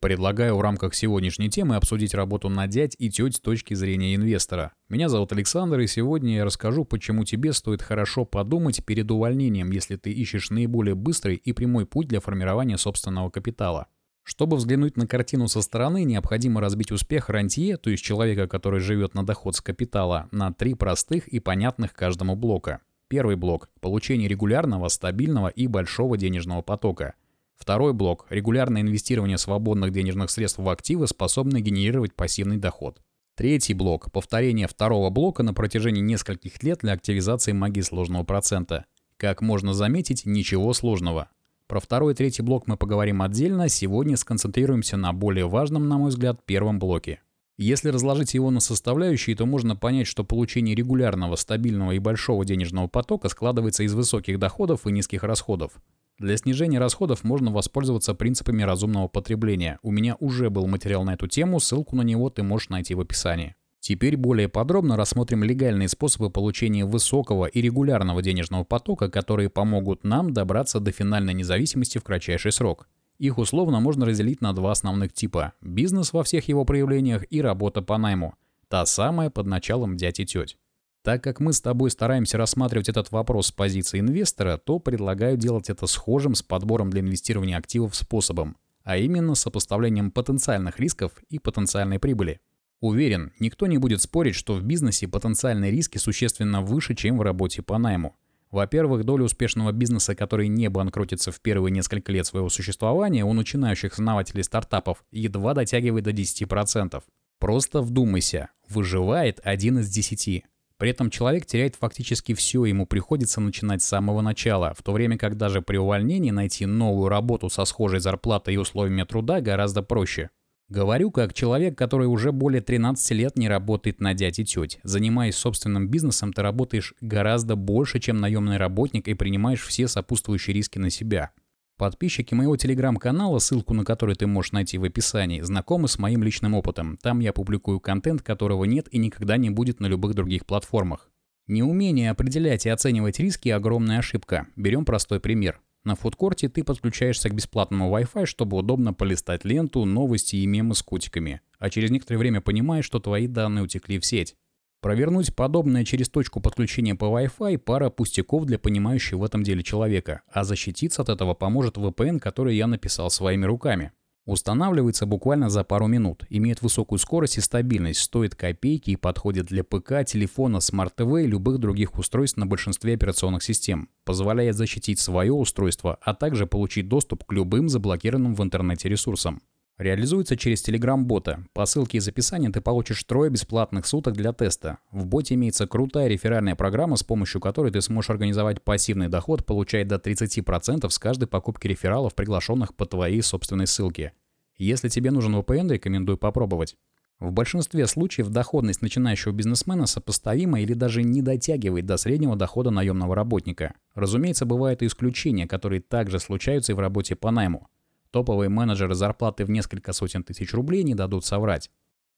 Предлагаю 0.00 0.56
в 0.56 0.62
рамках 0.62 0.94
сегодняшней 0.94 1.50
темы 1.50 1.76
обсудить 1.76 2.14
работу 2.14 2.48
на 2.48 2.66
дядь 2.66 2.96
и 2.98 3.10
теть 3.10 3.36
с 3.36 3.40
точки 3.40 3.74
зрения 3.74 4.14
инвестора. 4.14 4.72
Меня 4.88 5.10
зовут 5.10 5.30
Александр, 5.32 5.80
и 5.80 5.86
сегодня 5.86 6.36
я 6.36 6.46
расскажу, 6.46 6.86
почему 6.86 7.24
тебе 7.24 7.52
стоит 7.52 7.82
хорошо 7.82 8.24
подумать 8.24 8.82
перед 8.82 9.10
увольнением, 9.10 9.70
если 9.70 9.96
ты 9.96 10.10
ищешь 10.10 10.48
наиболее 10.48 10.94
быстрый 10.94 11.36
и 11.36 11.52
прямой 11.52 11.84
путь 11.84 12.08
для 12.08 12.20
формирования 12.20 12.78
собственного 12.78 13.28
капитала. 13.28 13.88
Чтобы 14.22 14.56
взглянуть 14.56 14.96
на 14.96 15.06
картину 15.06 15.48
со 15.48 15.60
стороны, 15.60 16.04
необходимо 16.04 16.62
разбить 16.62 16.92
успех 16.92 17.28
рантье, 17.28 17.76
то 17.76 17.90
есть 17.90 18.02
человека, 18.02 18.48
который 18.48 18.80
живет 18.80 19.12
на 19.12 19.22
доход 19.22 19.56
с 19.56 19.60
капитала, 19.60 20.28
на 20.32 20.50
три 20.50 20.72
простых 20.72 21.28
и 21.28 21.40
понятных 21.40 21.92
каждому 21.92 22.36
блока. 22.36 22.80
Первый 23.08 23.36
блок– 23.36 23.68
получение 23.80 24.28
регулярного, 24.28 24.88
стабильного 24.88 25.48
и 25.48 25.66
большого 25.66 26.16
денежного 26.16 26.62
потока– 26.62 27.12
Второй 27.60 27.92
блок– 27.92 28.24
регулярное 28.30 28.80
инвестирование 28.80 29.36
свободных 29.36 29.92
денежных 29.92 30.30
средств 30.30 30.58
в 30.58 30.68
активы, 30.70 31.06
способные 31.06 31.62
генерировать 31.62 32.14
пассивный 32.14 32.56
доход. 32.56 33.02
Третий 33.36 33.74
блок– 33.74 34.10
повторение 34.12 34.66
второго 34.66 35.10
блока 35.10 35.42
на 35.42 35.52
протяжении 35.52 36.00
нескольких 36.00 36.62
лет 36.62 36.78
для 36.80 36.94
активизации 36.94 37.52
магии 37.52 37.82
сложного 37.82 38.24
процента. 38.24 38.86
Как 39.18 39.42
можно 39.42 39.74
заметить, 39.74 40.24
ничего 40.24 40.72
сложного. 40.72 41.28
Про 41.66 41.80
второй 41.80 42.14
и 42.14 42.16
третий 42.16 42.40
блок 42.40 42.66
мы 42.66 42.78
поговорим 42.78 43.20
отдельно, 43.20 43.68
сегодня 43.68 44.16
сконцентрируемся 44.16 44.96
на 44.96 45.12
более 45.12 45.46
важном, 45.46 45.86
на 45.86 45.98
мой 45.98 46.08
взгляд, 46.08 46.40
первом 46.46 46.78
блоке. 46.78 47.20
Если 47.58 47.90
разложить 47.90 48.32
его 48.32 48.50
на 48.50 48.60
составляющие, 48.60 49.36
то 49.36 49.44
можно 49.44 49.76
понять, 49.76 50.06
что 50.06 50.24
получение 50.24 50.74
регулярного, 50.74 51.36
стабильного 51.36 51.92
и 51.92 51.98
большого 51.98 52.46
денежного 52.46 52.86
потока 52.86 53.28
складывается 53.28 53.82
из 53.82 53.92
высоких 53.92 54.38
доходов 54.38 54.86
и 54.86 54.92
низких 54.92 55.24
расходов. 55.24 55.72
Для 56.20 56.36
снижения 56.36 56.78
расходов 56.78 57.24
можно 57.24 57.50
воспользоваться 57.50 58.14
принципами 58.14 58.62
разумного 58.62 59.08
потребления. 59.08 59.78
У 59.80 59.90
меня 59.90 60.16
уже 60.20 60.50
был 60.50 60.66
материал 60.66 61.02
на 61.02 61.14
эту 61.14 61.28
тему, 61.28 61.60
ссылку 61.60 61.96
на 61.96 62.02
него 62.02 62.28
ты 62.28 62.42
можешь 62.42 62.68
найти 62.68 62.94
в 62.94 63.00
описании. 63.00 63.56
Теперь 63.80 64.18
более 64.18 64.50
подробно 64.50 64.98
рассмотрим 64.98 65.42
легальные 65.42 65.88
способы 65.88 66.28
получения 66.28 66.84
высокого 66.84 67.46
и 67.46 67.62
регулярного 67.62 68.20
денежного 68.20 68.64
потока, 68.64 69.08
которые 69.08 69.48
помогут 69.48 70.04
нам 70.04 70.34
добраться 70.34 70.78
до 70.78 70.92
финальной 70.92 71.32
независимости 71.32 71.96
в 71.96 72.04
кратчайший 72.04 72.52
срок. 72.52 72.86
Их 73.16 73.38
условно 73.38 73.80
можно 73.80 74.04
разделить 74.04 74.42
на 74.42 74.52
два 74.52 74.72
основных 74.72 75.14
типа– 75.14 75.54
бизнес 75.62 76.12
во 76.12 76.22
всех 76.22 76.48
его 76.48 76.66
проявлениях 76.66 77.24
и 77.30 77.40
работа 77.40 77.80
по 77.80 77.96
найму. 77.96 78.34
Та 78.68 78.84
самая 78.84 79.30
под 79.30 79.46
началом 79.46 79.96
дядь 79.96 80.20
и 80.20 80.26
теть. 80.26 80.58
Так 81.02 81.24
как 81.24 81.40
мы 81.40 81.54
с 81.54 81.62
тобой 81.62 81.90
стараемся 81.90 82.36
рассматривать 82.36 82.90
этот 82.90 83.10
вопрос 83.10 83.46
с 83.46 83.52
позиции 83.52 84.00
инвестора, 84.00 84.58
то 84.58 84.78
предлагаю 84.78 85.38
делать 85.38 85.70
это 85.70 85.86
схожим 85.86 86.34
с 86.34 86.42
подбором 86.42 86.90
для 86.90 87.00
инвестирования 87.00 87.56
активов 87.56 87.96
способом, 87.96 88.58
а 88.84 88.98
именно 88.98 89.34
сопоставлением 89.34 90.10
потенциальных 90.10 90.78
рисков 90.78 91.12
и 91.30 91.38
потенциальной 91.38 91.98
прибыли. 91.98 92.40
Уверен, 92.80 93.32
никто 93.40 93.66
не 93.66 93.78
будет 93.78 94.02
спорить, 94.02 94.34
что 94.34 94.54
в 94.54 94.62
бизнесе 94.62 95.08
потенциальные 95.08 95.70
риски 95.70 95.96
существенно 95.96 96.60
выше, 96.60 96.94
чем 96.94 97.16
в 97.16 97.22
работе 97.22 97.62
по 97.62 97.78
найму. 97.78 98.16
Во-первых, 98.50 99.04
доля 99.04 99.24
успешного 99.24 99.72
бизнеса, 99.72 100.14
который 100.14 100.48
не 100.48 100.68
банкротится 100.68 101.30
в 101.30 101.40
первые 101.40 101.72
несколько 101.72 102.10
лет 102.10 102.26
своего 102.26 102.48
существования, 102.48 103.24
у 103.24 103.32
начинающих 103.32 103.92
основателей 103.92 104.42
стартапов 104.42 105.04
едва 105.12 105.54
дотягивает 105.54 106.04
до 106.04 106.10
10%. 106.10 107.02
Просто 107.38 107.80
вдумайся, 107.80 108.50
выживает 108.68 109.40
один 109.44 109.78
из 109.78 109.88
десяти. 109.88 110.44
При 110.80 110.92
этом 110.92 111.10
человек 111.10 111.44
теряет 111.44 111.76
фактически 111.76 112.32
все, 112.32 112.64
ему 112.64 112.86
приходится 112.86 113.42
начинать 113.42 113.82
с 113.82 113.86
самого 113.86 114.22
начала, 114.22 114.72
в 114.72 114.82
то 114.82 114.92
время 114.92 115.18
как 115.18 115.36
даже 115.36 115.60
при 115.60 115.76
увольнении 115.76 116.30
найти 116.30 116.64
новую 116.64 117.10
работу 117.10 117.50
со 117.50 117.66
схожей 117.66 118.00
зарплатой 118.00 118.54
и 118.54 118.56
условиями 118.56 119.02
труда 119.02 119.42
гораздо 119.42 119.82
проще. 119.82 120.30
Говорю 120.70 121.10
как 121.10 121.34
человек, 121.34 121.76
который 121.76 122.06
уже 122.06 122.32
более 122.32 122.62
13 122.62 123.10
лет 123.10 123.36
не 123.36 123.46
работает 123.46 124.00
на 124.00 124.14
дядь 124.14 124.38
и 124.38 124.44
теть. 124.46 124.78
Занимаясь 124.82 125.36
собственным 125.36 125.88
бизнесом, 125.88 126.32
ты 126.32 126.40
работаешь 126.40 126.94
гораздо 127.02 127.56
больше, 127.56 128.00
чем 128.00 128.16
наемный 128.16 128.56
работник 128.56 129.06
и 129.06 129.12
принимаешь 129.12 129.62
все 129.62 129.86
сопутствующие 129.86 130.54
риски 130.54 130.78
на 130.78 130.88
себя. 130.88 131.32
Подписчики 131.80 132.34
моего 132.34 132.58
телеграм-канала, 132.58 133.38
ссылку 133.38 133.72
на 133.72 133.86
который 133.86 134.14
ты 134.14 134.26
можешь 134.26 134.52
найти 134.52 134.76
в 134.76 134.84
описании, 134.84 135.40
знакомы 135.40 135.88
с 135.88 135.98
моим 135.98 136.22
личным 136.22 136.52
опытом. 136.52 136.98
Там 137.00 137.20
я 137.20 137.32
публикую 137.32 137.80
контент, 137.80 138.20
которого 138.20 138.64
нет 138.64 138.86
и 138.92 138.98
никогда 138.98 139.38
не 139.38 139.48
будет 139.48 139.80
на 139.80 139.86
любых 139.86 140.12
других 140.12 140.44
платформах. 140.44 141.08
Неумение 141.46 142.10
определять 142.10 142.66
и 142.66 142.68
оценивать 142.68 143.18
риски– 143.18 143.48
огромная 143.48 144.00
ошибка. 144.00 144.46
Берем 144.56 144.84
простой 144.84 145.20
пример. 145.20 145.58
На 145.82 145.94
фудкорте 145.94 146.50
ты 146.50 146.64
подключаешься 146.64 147.30
к 147.30 147.34
бесплатному 147.34 147.96
Wi-Fi, 147.96 148.26
чтобы 148.26 148.58
удобно 148.58 148.92
полистать 148.92 149.46
ленту, 149.46 149.86
новости 149.86 150.36
и 150.36 150.44
мемы 150.44 150.74
с 150.74 150.82
котиками. 150.82 151.40
А 151.58 151.70
через 151.70 151.90
некоторое 151.90 152.18
время 152.18 152.42
понимаешь, 152.42 152.84
что 152.84 153.00
твои 153.00 153.26
данные 153.26 153.64
утекли 153.64 153.98
в 153.98 154.04
сеть. 154.04 154.36
Провернуть 154.80 155.34
подобное 155.36 155.84
через 155.84 156.08
точку 156.08 156.40
подключения 156.40 156.94
по 156.94 157.04
Wi-Fi– 157.04 157.58
пара 157.64 157.90
пустяков 157.90 158.46
для 158.46 158.58
понимающего 158.58 159.18
в 159.18 159.24
этом 159.24 159.42
деле 159.42 159.62
человека, 159.62 160.22
а 160.32 160.42
защититься 160.42 161.02
от 161.02 161.10
этого 161.10 161.34
поможет 161.34 161.76
VPN, 161.76 162.18
который 162.18 162.56
я 162.56 162.66
написал 162.66 163.10
своими 163.10 163.44
руками. 163.44 163.92
Устанавливается 164.24 165.04
буквально 165.04 165.50
за 165.50 165.64
пару 165.64 165.86
минут, 165.86 166.24
имеет 166.30 166.62
высокую 166.62 166.98
скорость 166.98 167.36
и 167.36 167.40
стабильность, 167.42 168.00
стоит 168.00 168.34
копейки 168.34 168.90
и 168.90 168.96
подходит 168.96 169.46
для 169.46 169.64
ПК, 169.64 170.04
телефона, 170.06 170.60
смарт-ТВ 170.60 171.24
и 171.24 171.26
любых 171.26 171.58
других 171.58 171.98
устройств 171.98 172.38
на 172.38 172.46
большинстве 172.46 172.94
операционных 172.94 173.42
систем. 173.42 173.90
Позволяет 174.04 174.56
защитить 174.56 174.98
свое 174.98 175.32
устройство, 175.32 175.98
а 176.00 176.14
также 176.14 176.46
получить 176.46 176.88
доступ 176.88 177.24
к 177.24 177.32
любым 177.32 177.68
заблокированным 177.68 178.34
в 178.34 178.42
интернете 178.42 178.88
ресурсам. 178.88 179.42
Реализуется 179.80 180.36
через 180.36 180.62
Telegram-бота. 180.68 181.46
По 181.54 181.64
ссылке 181.64 181.96
из 181.96 182.06
описания 182.06 182.50
ты 182.50 182.60
получишь 182.60 183.02
трое 183.02 183.30
бесплатных 183.30 183.86
суток 183.86 184.12
для 184.12 184.34
теста. 184.34 184.76
В 184.92 185.06
боте 185.06 185.36
имеется 185.36 185.66
крутая 185.66 186.06
реферальная 186.06 186.54
программа, 186.54 186.96
с 186.96 187.02
помощью 187.02 187.40
которой 187.40 187.72
ты 187.72 187.80
сможешь 187.80 188.10
организовать 188.10 188.60
пассивный 188.60 189.08
доход, 189.08 189.46
получая 189.46 189.86
до 189.86 189.94
30% 189.94 190.86
с 190.86 190.98
каждой 190.98 191.28
покупки 191.28 191.66
рефералов, 191.66 192.14
приглашенных 192.14 192.74
по 192.74 192.84
твоей 192.84 193.22
собственной 193.22 193.66
ссылке. 193.66 194.12
Если 194.58 194.90
тебе 194.90 195.10
нужен 195.10 195.34
VPN, 195.34 195.72
рекомендую 195.72 196.18
попробовать. 196.18 196.76
В 197.18 197.32
большинстве 197.32 197.86
случаев 197.86 198.28
доходность 198.28 198.82
начинающего 198.82 199.32
бизнесмена 199.32 199.86
сопоставима 199.86 200.60
или 200.60 200.74
даже 200.74 201.02
не 201.02 201.22
дотягивает 201.22 201.86
до 201.86 201.96
среднего 201.96 202.36
дохода 202.36 202.68
наемного 202.68 203.14
работника. 203.14 203.72
Разумеется, 203.94 204.44
бывают 204.44 204.82
и 204.82 204.86
исключения, 204.86 205.46
которые 205.46 205.80
также 205.80 206.18
случаются 206.18 206.72
и 206.72 206.74
в 206.74 206.80
работе 206.80 207.16
по 207.16 207.30
найму. 207.30 207.70
Топовые 208.10 208.48
менеджеры 208.48 208.94
зарплаты 208.94 209.44
в 209.44 209.50
несколько 209.50 209.92
сотен 209.92 210.24
тысяч 210.24 210.52
рублей 210.52 210.82
не 210.82 210.94
дадут 210.94 211.24
соврать. 211.24 211.70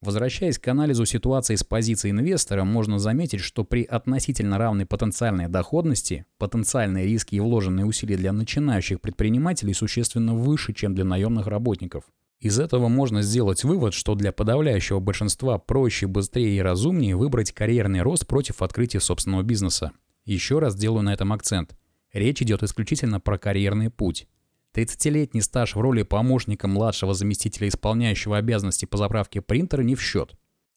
Возвращаясь 0.03 0.58
к 0.58 0.66
анализу 0.66 1.04
ситуации 1.04 1.54
с 1.54 1.62
позиции 1.62 2.10
инвестора, 2.10 2.64
можно 2.64 2.98
заметить, 2.98 3.38
что 3.38 3.62
при 3.62 3.84
относительно 3.84 4.58
равной 4.58 4.84
потенциальной 4.84 5.47
доходности 5.47 6.26
потенциальные 6.38 7.06
риски 7.06 7.36
и 7.36 7.41
вложенные 7.41 7.86
усилия 7.86 8.16
для 8.16 8.32
начинающих 8.32 9.00
предпринимателей 9.00 9.75
существенно 9.75 10.34
выше, 10.34 10.72
чем 10.72 10.97
для 10.97 11.04
наемных 11.04 11.47
работников. 11.47 12.04
Из 12.41 12.59
этого 12.59 12.88
можно 12.88 13.22
сделать 13.22 13.62
вывод, 13.62 13.94
что 13.94 14.16
для 14.16 14.32
подавляющего 14.32 14.98
большинства 14.98 15.59
проще, 15.59 16.09
быстрее 16.09 16.56
и 16.56 16.60
разумнее 16.60 17.14
выбрать 17.14 17.53
карьерный 17.53 18.03
рост 18.03 18.26
против 18.26 18.62
открытия 18.62 18.98
собственного 18.98 19.44
бизнеса. 19.44 19.92
Еще 20.24 20.59
раз 20.59 20.74
делаю 20.74 21.04
на 21.04 21.12
этом 21.12 21.32
акцент. 21.32 21.76
Речь 22.12 22.42
идет 22.42 22.64
исключительно 22.64 23.20
про 23.20 23.38
карьерный 23.38 23.91
путь. 23.91 24.26
30-летний 24.75 25.43
стаж 25.43 25.77
в 25.77 25.81
роли 25.81 26.03
помощника 26.03 26.66
младшего 26.66 27.12
заместителя 27.12 27.69
исполняющего 27.69 28.38
обязанности 28.38 28.87
по 28.87 28.97
заправке 28.97 29.43
принтера 29.43 29.83
не 29.83 29.94
в 29.94 30.03
счет. 30.03 30.34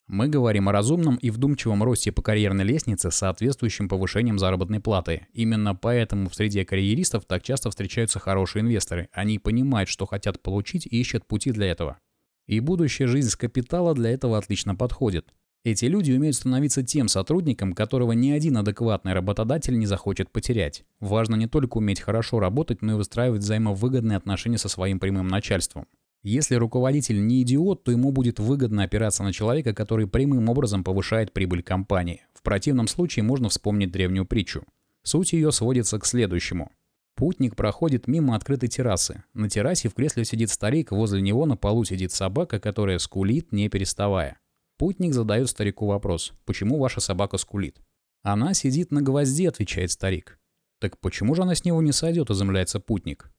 Мы 0.08 0.28
говорим 0.28 0.70
о 0.70 0.72
разумном 0.72 1.16
и 1.16 1.32
вдумчивом 1.32 1.82
росте 1.82 2.12
по 2.12 2.22
карьерной 2.22 2.64
лестнице 2.64 3.10
с 3.10 3.16
соответствующим 3.16 3.90
повышением 3.90 4.38
заработной 4.38 4.80
платы. 4.80 5.26
Именно 5.34 5.74
поэтому 5.74 6.30
в 6.30 6.36
среде 6.36 6.64
карьеристов 6.64 7.26
так 7.26 7.42
часто 7.42 7.72
встречаются 7.72 8.20
хорошие 8.20 8.62
инвесторы. 8.62 9.10
Они 9.14 9.40
понимают, 9.40 9.90
что 9.90 10.06
хотят 10.06 10.44
получить 10.44 10.86
и 10.86 11.00
ищут 11.00 11.26
пути 11.26 11.52
для 11.52 11.68
этого. 11.68 11.98
И 12.46 12.60
будущая 12.60 13.08
жизнь 13.08 13.30
с 13.30 13.36
капитала 13.36 13.96
для 13.96 14.12
этого 14.12 14.38
отлично 14.38 14.76
подходит. 14.76 15.34
Эти 15.66 15.86
люди 15.86 16.12
умеют 16.12 16.36
становиться 16.36 16.84
тем 16.84 17.08
сотрудником, 17.08 17.74
которого 17.74 18.12
ни 18.12 18.30
один 18.30 18.56
адекватный 18.56 19.14
работодатель 19.14 19.76
не 19.80 19.88
захочет 19.88 20.30
потерять. 20.30 20.86
Важно 21.00 21.34
не 21.34 21.48
только 21.48 21.78
уметь 21.78 22.02
хорошо 22.02 22.40
работать, 22.40 22.84
но 22.84 22.92
и 22.92 22.96
выстраивать 22.96 23.42
взаимовыгодные 23.42 24.16
отношения 24.16 24.60
со 24.60 24.70
своим 24.70 25.00
прямым 25.00 25.28
начальством. 25.28 25.88
Если 26.22 26.54
руководитель 26.54 27.26
не 27.26 27.42
идиот, 27.42 27.84
то 27.84 27.92
ему 27.92 28.12
будет 28.12 28.40
выгодно 28.40 28.84
опираться 28.84 29.24
на 29.24 29.34
человека, 29.34 29.74
который 29.74 30.06
прямым 30.06 30.48
образом 30.50 30.84
повышает 30.84 31.34
прибыль 31.34 31.64
компании. 31.64 32.22
В 32.36 32.44
противном 32.44 32.88
случае 32.88 33.24
можно 33.24 33.50
вспомнить 33.50 33.92
древнюю 33.92 34.28
притчу. 34.28 34.66
Суть 35.02 35.34
ее 35.34 35.52
сводится 35.52 35.98
к 35.98 36.06
следующему. 36.06 36.72
Путник 37.16 37.56
проходит 37.56 38.08
мимо 38.08 38.36
открытой 38.36 38.70
террасы. 38.70 39.24
На 39.34 39.50
террасе 39.50 39.90
в 39.90 39.96
кресле 39.96 40.26
сидит 40.26 40.52
старик, 40.52 40.92
возле 40.92 41.22
него 41.22 41.48
на 41.48 41.58
полу 41.58 41.86
сидит 41.86 42.12
собака, 42.12 42.60
которая 42.60 43.00
скулит, 43.00 43.52
не 43.52 43.68
переставая. 43.68 44.38
Путник 44.78 45.14
задает 45.14 45.50
старику 45.50 45.86
вопрос, 45.86 46.34
почему 46.46 46.78
ваша 46.78 47.00
собака 47.00 47.38
скулит? 47.38 47.80
Она 48.24 48.54
сидит 48.54 48.92
на 48.92 49.02
гвозде, 49.02 49.48
отвечает 49.48 49.92
старик. 49.92 50.38
Так 50.80 51.00
почему 51.00 51.34
же 51.34 51.44
она 51.44 51.56
с 51.56 51.64
него 51.64 51.82
не 51.82 51.94
сойдет, 51.94 52.30
изумляется 52.30 52.82
путник? 52.82 53.32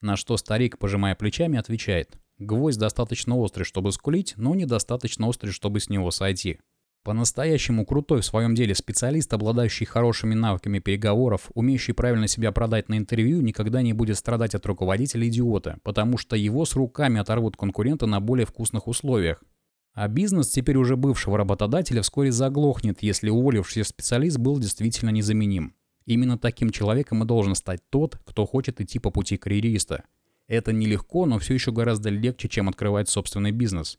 На 0.00 0.16
что 0.16 0.36
старик, 0.36 0.78
пожимая 0.78 1.16
плечами, 1.16 1.58
отвечает. 1.58 2.16
Гвоздь 2.38 2.78
достаточно 2.78 3.36
острый, 3.36 3.64
чтобы 3.64 3.90
скулить, 3.90 4.34
но 4.36 4.54
недостаточно 4.54 5.26
острый, 5.26 5.50
чтобы 5.50 5.80
с 5.80 5.88
него 5.88 6.12
сойти. 6.12 6.60
По-настоящему 7.02 7.84
крутой 7.84 8.20
в 8.20 8.26
своем 8.26 8.54
деле 8.54 8.74
специалист, 8.74 9.32
обладающий 9.32 9.86
хорошими 9.86 10.34
навыками 10.34 10.78
переговоров, 10.78 11.50
умеющий 11.54 11.94
правильно 11.94 12.28
себя 12.28 12.52
продать 12.52 12.88
на 12.88 12.98
интервью, 12.98 13.40
никогда 13.40 13.82
не 13.82 13.92
будет 13.92 14.18
страдать 14.18 14.54
от 14.54 14.66
руководителя-идиота, 14.66 15.78
потому 15.82 16.18
что 16.18 16.36
его 16.36 16.64
с 16.64 16.74
руками 16.74 17.18
оторвут 17.18 17.56
конкурента 17.56 18.06
на 18.06 18.20
более 18.20 18.46
вкусных 18.46 18.86
условиях. 18.86 19.42
А 19.96 20.06
бизнес 20.06 20.50
теперь 20.50 20.76
уже 20.76 20.96
бывшего 20.96 21.36
работодателя 21.36 22.02
вскоре 22.02 22.30
заглохнет, 22.30 23.02
если 23.02 23.30
уволившийся 23.30 23.88
специалист 23.88 24.38
был 24.38 24.60
действительно 24.60 25.10
незаменим. 25.10 25.74
Именно 26.04 26.38
таким 26.38 26.70
человеком 26.70 27.24
и 27.24 27.26
должен 27.26 27.56
стать 27.56 27.80
тот, 27.90 28.16
кто 28.24 28.46
хочет 28.46 28.80
идти 28.80 29.00
по 29.00 29.10
пути 29.10 29.36
карьериста– 29.36 30.04
это 30.48 30.72
нелегко, 30.72 31.26
но 31.26 31.38
все 31.38 31.54
еще 31.54 31.72
гораздо 31.72 32.08
легче, 32.08 32.48
чем 32.48 32.68
открывать 32.68 33.08
собственный 33.08 33.50
бизнес. 33.50 33.98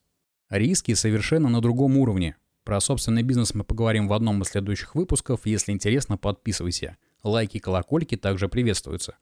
Риски 0.49 0.93
совершенно 0.93 1.49
на 1.49 1.61
другом 1.61 1.97
уровне. 1.97 2.37
Про 2.63 2.79
собственный 2.79 3.23
бизнес 3.23 3.53
мы 3.53 3.63
поговорим 3.63 4.07
в 4.07 4.13
одном 4.13 4.41
из 4.41 4.49
следующих 4.49 4.95
выпусков. 4.95 5.45
Если 5.45 5.73
интересно, 5.73 6.17
подписывайся. 6.17 6.97
Лайки 7.23 7.57
и 7.57 7.59
колокольки 7.59 8.15
также 8.15 8.47
приветствуются. 8.47 9.17